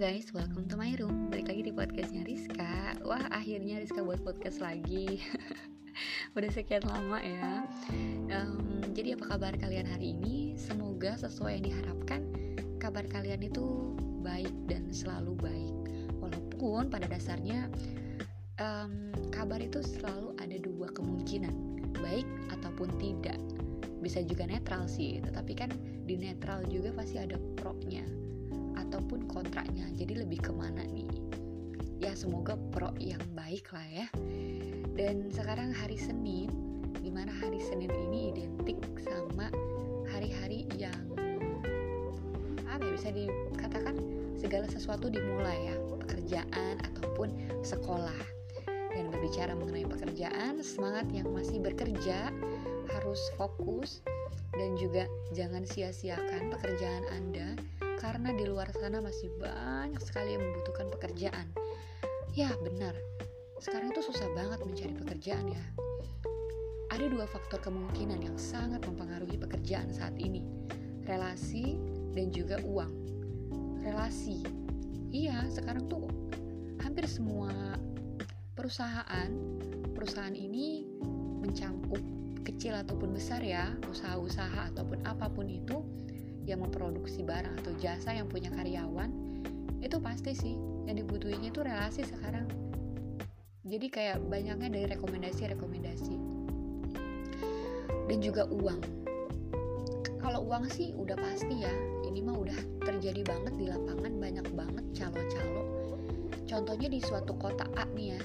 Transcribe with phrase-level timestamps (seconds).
[0.00, 1.28] guys, welcome to my room.
[1.28, 2.96] Balik lagi di podcastnya Rizka.
[3.04, 5.20] Wah akhirnya Rizka buat podcast lagi.
[6.40, 7.68] Udah sekian lama ya.
[8.32, 10.56] Um, Jadi apa kabar kalian hari ini?
[10.56, 12.24] Semoga sesuai yang diharapkan.
[12.80, 13.92] Kabar kalian itu
[14.24, 15.76] baik dan selalu baik.
[16.16, 17.68] Walaupun pada dasarnya
[18.56, 21.52] um, Kabar itu selalu ada dua kemungkinan
[22.00, 22.24] Baik
[22.56, 23.36] ataupun tidak
[24.00, 25.70] Bisa juga netral sih Tetapi kan
[26.08, 28.02] di netral juga pasti ada pro-nya
[28.90, 31.06] ataupun kontraknya jadi lebih ke mana nih?
[32.02, 34.06] Ya semoga pro yang baik lah ya.
[34.98, 36.50] Dan sekarang hari Senin
[36.98, 39.52] di mana hari Senin ini identik sama
[40.10, 40.96] hari-hari yang
[42.66, 43.94] apa ya bisa dikatakan
[44.34, 45.76] segala sesuatu dimulai ya.
[46.02, 47.30] Pekerjaan ataupun
[47.62, 48.18] sekolah.
[48.90, 52.34] Dan berbicara mengenai pekerjaan semangat yang masih bekerja
[53.00, 54.04] harus fokus
[54.52, 57.56] dan juga jangan sia-siakan pekerjaan Anda
[57.96, 61.48] karena di luar sana masih banyak sekali yang membutuhkan pekerjaan.
[62.36, 62.92] Ya, benar.
[63.56, 65.64] Sekarang itu susah banget mencari pekerjaan ya.
[66.92, 70.44] Ada dua faktor kemungkinan yang sangat mempengaruhi pekerjaan saat ini.
[71.08, 71.80] Relasi
[72.12, 72.92] dan juga uang.
[73.80, 74.44] Relasi.
[75.08, 76.04] Iya, sekarang tuh
[76.84, 77.80] hampir semua
[78.52, 79.32] perusahaan
[79.96, 80.84] perusahaan ini
[81.40, 85.84] mencakup kecil ataupun besar ya, usaha-usaha ataupun apa pun itu
[86.48, 89.12] yang memproduksi barang atau jasa yang punya karyawan
[89.80, 92.48] itu pasti sih yang dibutuhinnya itu relasi sekarang.
[93.64, 96.16] Jadi kayak banyaknya dari rekomendasi-rekomendasi.
[98.10, 98.80] Dan juga uang.
[100.20, 101.72] Kalau uang sih udah pasti ya
[102.04, 105.64] ini mah udah terjadi banget di lapangan banyak banget calo-calo.
[106.44, 108.20] Contohnya di suatu kota A nih ya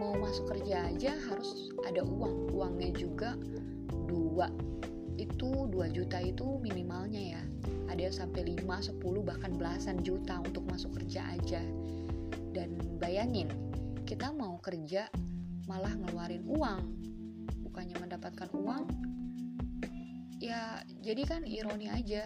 [0.00, 2.56] mau masuk kerja aja harus ada uang.
[2.56, 3.36] Uangnya juga
[4.08, 4.48] dua.
[5.20, 7.42] Itu 2 juta itu minimalnya ya.
[7.92, 11.60] Ada yang sampai 5, 10 bahkan belasan juta untuk masuk kerja aja.
[12.56, 13.52] Dan bayangin
[14.08, 15.12] kita mau kerja
[15.68, 16.82] malah ngeluarin uang.
[17.68, 19.10] Bukannya mendapatkan uang
[20.40, 22.24] ya jadi kan ironi aja.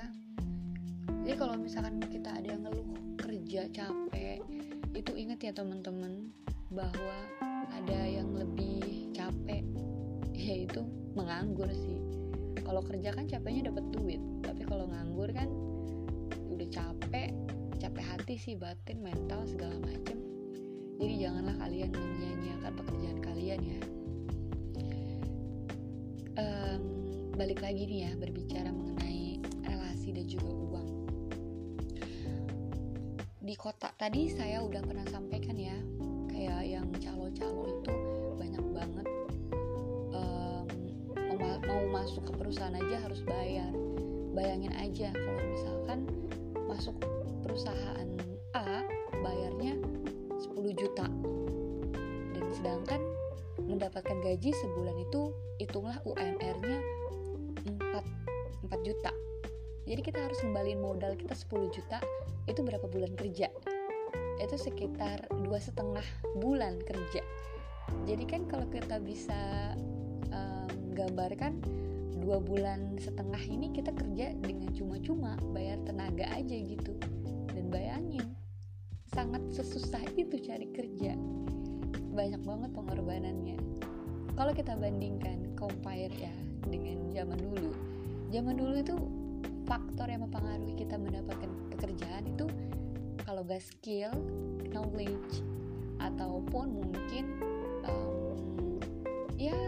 [1.26, 4.38] Jadi kalau misalkan kita ada yang ngeluh kerja capek
[4.94, 6.30] itu inget ya teman-teman
[6.70, 7.18] bahwa
[7.74, 9.66] ada yang lebih capek
[10.34, 10.82] yaitu
[11.14, 11.98] menganggur sih.
[12.62, 15.50] Kalau kerja kan capeknya dapat duit tapi kalau nganggur kan
[16.54, 17.34] udah capek
[17.78, 20.16] capek hati sih batin mental segala macem.
[20.96, 23.80] Jadi janganlah kalian menyia-nyiakan pekerjaan kalian ya.
[26.34, 26.82] Um,
[27.34, 30.88] balik lagi nih ya berbicara mengenai relasi dan juga uang.
[33.44, 35.76] Di kota tadi saya udah pernah sampaikan ya
[36.44, 37.92] kayak yang calo-calo itu
[38.36, 39.08] banyak banget
[41.64, 43.72] mau masuk ke perusahaan aja harus bayar.
[44.36, 45.98] Bayangin aja kalau misalkan
[46.68, 46.92] masuk
[47.40, 48.08] perusahaan
[48.52, 48.84] A
[49.24, 49.80] bayarnya
[50.36, 51.08] 10 juta.
[52.36, 53.00] Dan sedangkan
[53.64, 56.78] mendapatkan gaji sebulan itu hitunglah UMR-nya
[57.64, 59.10] 4, 4 juta.
[59.88, 61.98] Jadi kita harus kembaliin modal kita 10 juta
[62.44, 63.48] itu berapa bulan kerja
[64.42, 66.04] itu sekitar dua setengah
[66.38, 67.22] bulan kerja.
[68.08, 69.36] Jadi kan kalau kita bisa
[70.94, 71.58] menggambarkan
[72.22, 76.94] dua bulan setengah ini kita kerja dengan cuma-cuma bayar tenaga aja gitu.
[77.50, 78.34] Dan bayangin
[79.10, 81.18] sangat sesusah itu cari kerja.
[82.14, 83.58] Banyak banget pengorbanannya.
[84.38, 86.30] Kalau kita bandingkan compare ya
[86.66, 87.70] dengan zaman dulu.
[88.30, 88.94] Zaman dulu itu
[89.66, 92.46] faktor yang mempengaruhi kita mendapatkan pekerjaan itu
[93.34, 94.14] kalau gak skill
[94.70, 95.42] knowledge
[95.98, 97.34] ataupun mungkin
[97.82, 98.78] um,
[99.34, 99.58] ya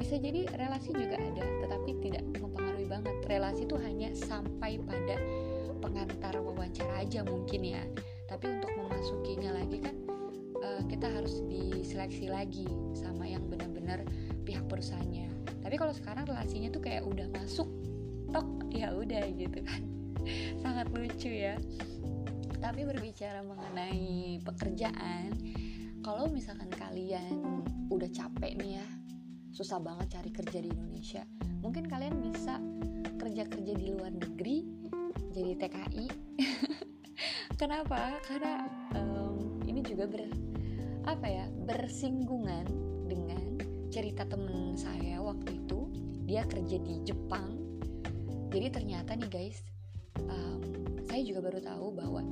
[0.00, 3.12] bisa jadi relasi juga ada tetapi tidak mempengaruhi banget.
[3.28, 5.20] Relasi itu hanya sampai pada
[5.84, 7.84] pengantar wawancara aja mungkin ya.
[8.32, 9.96] Tapi untuk memasukinya lagi kan
[10.64, 12.64] uh, kita harus diseleksi lagi
[12.96, 14.08] sama yang benar-benar
[14.48, 15.28] pihak perusahaannya.
[15.60, 17.68] Tapi kalau sekarang relasinya tuh kayak udah masuk
[18.32, 19.84] tok ya udah gitu kan.
[20.64, 21.60] Sangat lucu ya
[22.62, 25.34] tapi berbicara mengenai pekerjaan
[26.06, 27.60] kalau misalkan kalian
[27.90, 28.86] udah capek nih ya
[29.50, 31.26] susah banget cari kerja di Indonesia
[31.60, 32.62] mungkin kalian bisa
[33.18, 34.64] kerja-kerja di luar negeri
[35.34, 36.06] jadi TKI
[37.62, 38.18] kenapa?
[38.26, 38.66] Karena
[38.98, 40.26] um, ini juga ber
[41.06, 42.66] apa ya bersinggungan
[43.06, 43.58] dengan
[43.94, 45.86] cerita temen saya waktu itu.
[46.26, 47.58] Dia kerja di Jepang.
[48.50, 49.62] Jadi ternyata nih guys
[50.26, 50.81] um,
[51.12, 52.24] saya juga baru tahu bahwa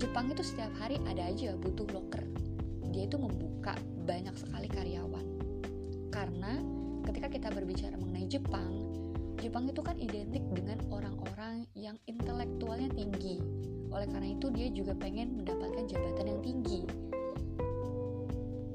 [0.00, 2.24] Jepang itu setiap hari ada aja butuh locker.
[2.88, 3.76] Dia itu membuka
[4.08, 5.36] banyak sekali karyawan.
[6.08, 6.56] Karena
[7.04, 8.72] ketika kita berbicara mengenai Jepang,
[9.36, 13.36] Jepang itu kan identik dengan orang-orang yang intelektualnya tinggi,
[13.92, 16.88] oleh karena itu dia juga pengen mendapatkan jabatan yang tinggi.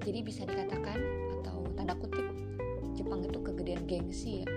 [0.05, 1.01] Jadi bisa dikatakan
[1.41, 2.29] atau tanda kutip
[2.93, 4.47] Jepang itu kegedean gengsi ya.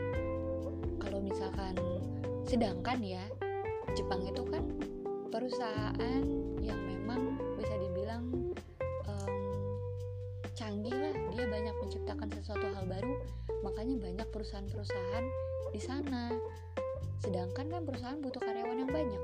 [1.00, 1.72] Kalau misalkan
[2.44, 3.24] sedangkan ya
[3.94, 4.62] Jepang itu kan
[5.30, 6.22] perusahaan
[6.58, 8.30] yang memang bisa dibilang
[9.06, 9.34] um,
[10.54, 11.14] canggih lah.
[11.34, 13.14] Dia banyak menciptakan sesuatu hal baru
[13.62, 15.26] makanya banyak perusahaan-perusahaan
[15.70, 16.30] di sana.
[17.22, 19.22] Sedangkan kan perusahaan butuh karyawan yang banyak.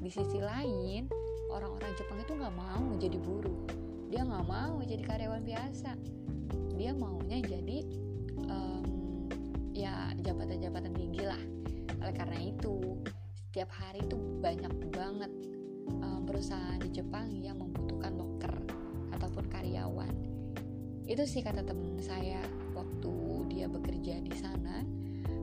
[0.00, 1.10] Di sisi lain
[1.50, 3.58] orang-orang Jepang itu nggak mau jadi buruh.
[4.10, 5.90] Dia nggak mau jadi karyawan biasa.
[6.78, 7.78] Dia maunya jadi
[8.48, 8.84] um,
[9.74, 11.40] ya jabatan-jabatan tinggi lah.
[12.00, 13.02] Oleh karena itu
[13.56, 15.32] setiap hari itu banyak banget
[15.88, 18.52] um, perusahaan di Jepang yang membutuhkan loker
[19.16, 20.12] ataupun karyawan.
[21.08, 22.36] Itu sih kata temen saya
[22.76, 23.16] waktu
[23.48, 24.84] dia bekerja di sana.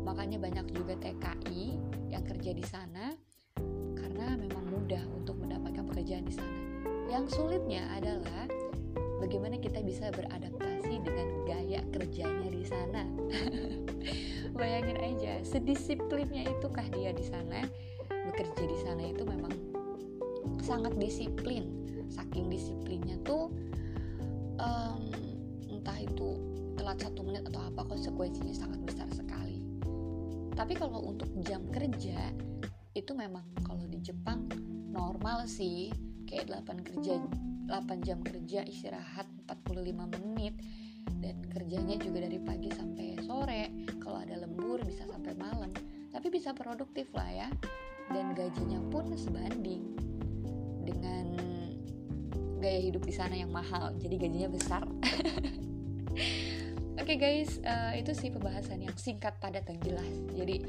[0.06, 1.74] Makanya banyak juga TKI
[2.14, 3.18] yang kerja di sana
[3.98, 6.58] karena memang mudah untuk mendapatkan pekerjaan di sana.
[7.10, 8.46] Yang sulitnya adalah
[9.26, 13.10] bagaimana kita bisa beradaptasi dengan gaya kerjanya di sana.
[14.62, 17.66] Bayangin aja sedisiplinnya itukah dia di sana
[18.34, 19.54] bekerja di sana itu memang
[20.66, 21.70] sangat disiplin.
[22.10, 23.54] Saking disiplinnya tuh
[24.58, 25.06] um,
[25.70, 26.42] entah itu
[26.74, 29.62] telat satu menit atau apa konsekuensinya sangat besar sekali.
[30.58, 32.34] Tapi kalau untuk jam kerja
[32.98, 34.50] itu memang kalau di Jepang
[34.90, 35.94] normal sih.
[36.26, 37.22] Kayak 8 kerja
[37.70, 40.58] 8 jam kerja istirahat 45 menit.
[41.22, 43.70] Dan kerjanya juga dari pagi sampai sore.
[44.02, 45.70] Kalau ada lembur bisa sampai malam.
[46.10, 47.50] Tapi bisa produktif lah ya
[48.12, 49.96] dan gajinya pun sebanding
[50.84, 51.40] dengan
[52.60, 54.84] gaya hidup di sana yang mahal jadi gajinya besar
[57.04, 60.08] Oke okay guys, uh, itu sih pembahasan yang singkat, padat, dan jelas.
[60.40, 60.64] Jadi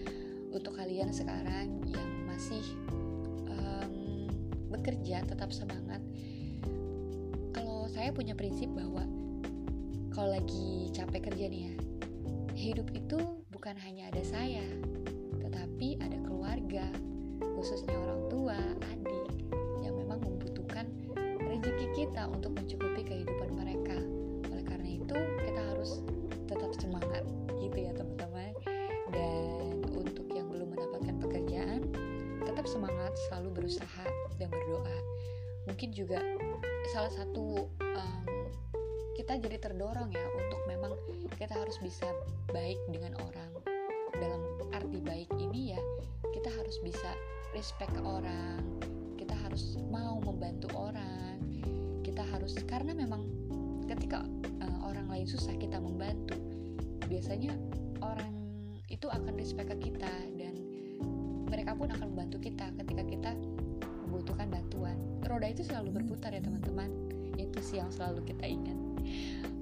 [0.51, 2.65] untuk kalian sekarang yang masih
[3.47, 4.27] um,
[4.67, 6.03] bekerja, tetap semangat.
[7.55, 9.07] Kalau saya punya prinsip bahwa
[10.11, 11.75] kalau lagi capek kerja nih ya,
[12.57, 13.21] hidup itu
[13.55, 14.67] bukan hanya ada saya,
[17.65, 18.61] khususnya orang tua,
[18.93, 19.25] adik,
[19.81, 20.85] yang memang membutuhkan
[21.49, 23.97] rezeki kita untuk mencukupi kehidupan mereka.
[24.53, 25.17] Oleh karena itu,
[25.49, 26.05] kita harus
[26.45, 27.25] tetap semangat
[27.57, 28.53] gitu ya teman-teman.
[29.17, 31.89] Dan untuk yang belum mendapatkan pekerjaan
[32.45, 34.05] tetap semangat selalu berusaha
[34.37, 34.99] dan berdoa.
[35.65, 36.21] Mungkin juga
[36.93, 38.45] salah satu um,
[39.17, 40.93] kita jadi terdorong ya untuk memang
[41.41, 42.13] kita harus bisa
[42.53, 43.51] baik dengan orang.
[44.21, 44.45] Dalam
[44.77, 45.81] arti baik ini ya
[46.37, 47.09] kita harus bisa
[47.55, 48.61] respect ke orang.
[49.15, 51.39] Kita harus mau membantu orang.
[52.03, 53.25] Kita harus karena memang
[53.87, 54.27] ketika
[54.61, 56.35] uh, orang lain susah kita membantu.
[57.07, 57.55] Biasanya
[58.03, 58.35] orang
[58.91, 60.55] itu akan respect ke kita dan
[61.49, 63.33] mereka pun akan membantu kita ketika kita
[64.05, 64.99] membutuhkan bantuan.
[65.25, 66.91] Roda itu selalu berputar ya teman-teman.
[67.39, 68.79] Itu sih yang selalu kita ingat.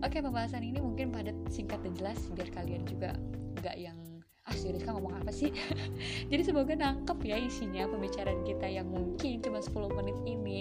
[0.02, 3.14] Oke pembahasan ini mungkin padat singkat dan jelas biar kalian juga
[3.62, 3.96] nggak yang
[4.42, 5.54] ah si Rizka ngomong apa sih?
[6.30, 10.60] Jadi semoga nangkep ya isinya pembicaraan kita yang mungkin cuma 10 menit ini.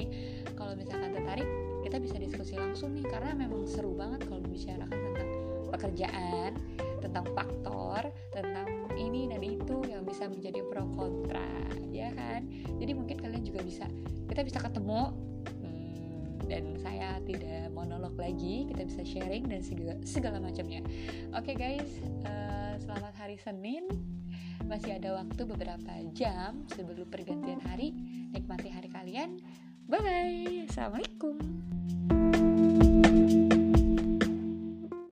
[0.54, 1.48] Kalau misalkan tertarik
[1.82, 5.30] kita bisa diskusi langsung nih karena memang seru banget kalau membicarakan tentang
[5.72, 6.52] pekerjaan
[7.02, 11.50] tentang faktor tentang ini dan itu yang bisa menjadi pro kontra
[11.90, 12.46] ya kan?
[12.78, 13.90] Jadi mungkin kalian juga bisa
[14.30, 15.31] kita bisa ketemu
[16.52, 20.84] dan saya tidak monolog lagi kita bisa sharing dan segala, segala macamnya.
[21.32, 21.90] Oke okay, guys
[22.28, 23.88] uh, selamat hari Senin.
[24.68, 27.96] Masih ada waktu beberapa jam sebelum pergantian hari.
[28.36, 29.40] Nikmati hari kalian.
[29.88, 31.40] Bye bye assalamualaikum